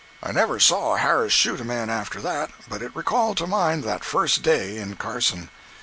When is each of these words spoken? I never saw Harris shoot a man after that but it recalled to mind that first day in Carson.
I 0.23 0.31
never 0.31 0.59
saw 0.59 0.95
Harris 0.95 1.31
shoot 1.31 1.61
a 1.61 1.63
man 1.63 1.91
after 1.91 2.19
that 2.21 2.49
but 2.67 2.81
it 2.81 2.95
recalled 2.95 3.37
to 3.37 3.45
mind 3.45 3.83
that 3.83 4.03
first 4.03 4.41
day 4.41 4.77
in 4.79 4.95
Carson. 4.95 5.51